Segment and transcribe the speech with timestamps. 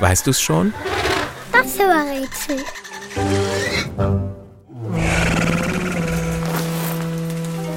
[0.00, 0.72] Weißt du's schon?
[1.52, 2.64] Das Rätsel.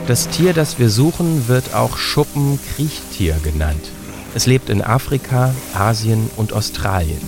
[0.08, 3.90] Das Tier, das wir suchen, wird auch Schuppenkriechtier genannt.
[4.36, 7.22] Es lebt in Afrika, Asien und Australien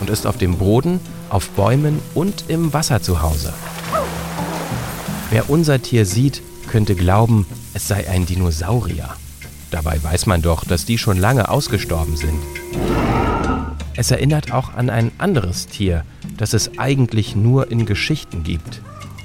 [0.00, 3.52] und ist auf dem Boden, auf Bäumen und im Wasser zu Hause.
[5.30, 9.10] Wer unser Tier sieht, könnte glauben, es sei ein Dinosaurier.
[9.70, 12.40] Dabei weiß man doch, dass die schon lange ausgestorben sind.
[13.96, 16.04] Es erinnert auch an ein anderes Tier,
[16.36, 18.80] das es eigentlich nur in Geschichten gibt.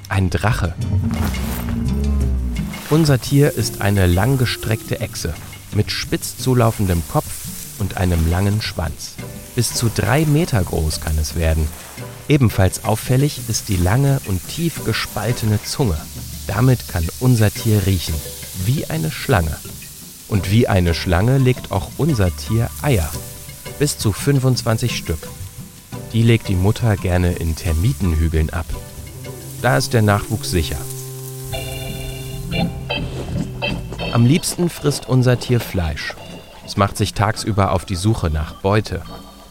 [0.08, 0.74] Ein Drache.
[2.90, 5.34] Unser Tier ist eine langgestreckte Echse
[5.74, 7.26] mit spitz zulaufendem Kopf
[7.78, 9.14] und einem langen Schwanz.
[9.54, 11.68] Bis zu drei Meter groß kann es werden.
[12.28, 15.96] Ebenfalls auffällig ist die lange und tief gespaltene Zunge.
[16.46, 18.14] Damit kann unser Tier riechen,
[18.64, 19.56] wie eine Schlange.
[20.28, 23.08] Und wie eine Schlange legt auch unser Tier Eier.
[23.78, 25.28] Bis zu 25 Stück.
[26.14, 28.64] Die legt die Mutter gerne in Termitenhügeln ab.
[29.60, 30.78] Da ist der Nachwuchs sicher.
[34.12, 36.14] Am liebsten frisst unser Tier Fleisch.
[36.64, 39.02] Es macht sich tagsüber auf die Suche nach Beute.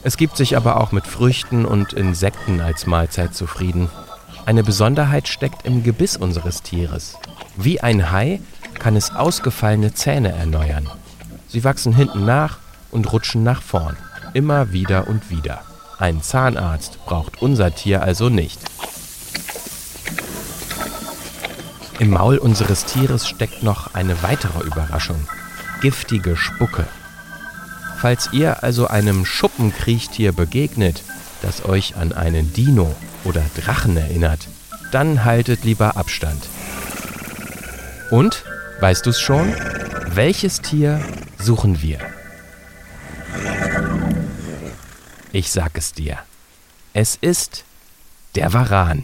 [0.01, 3.89] Es gibt sich aber auch mit Früchten und Insekten als Mahlzeit zufrieden.
[4.47, 7.15] Eine Besonderheit steckt im Gebiss unseres Tieres.
[7.57, 8.41] Wie ein Hai
[8.79, 10.89] kann es ausgefallene Zähne erneuern.
[11.47, 12.57] Sie wachsen hinten nach
[12.89, 13.97] und rutschen nach vorn.
[14.35, 15.61] Immer wieder und wieder.
[15.97, 18.59] Ein Zahnarzt braucht unser Tier also nicht.
[21.99, 25.25] Im Maul unseres Tieres steckt noch eine weitere Überraschung.
[25.79, 26.85] Giftige Spucke.
[27.97, 31.03] Falls ihr also einem Schuppenkriechtier begegnet,
[31.41, 34.49] das euch an einen Dino oder Drachen erinnert,
[34.91, 36.43] dann haltet lieber Abstand.
[38.11, 38.43] Und,
[38.81, 39.53] weißt du's schon?
[40.13, 40.99] Welches Tier
[41.39, 41.99] suchen wir?
[45.35, 46.19] Ich sag es dir.
[46.93, 47.65] Es ist
[48.35, 49.03] der Varan.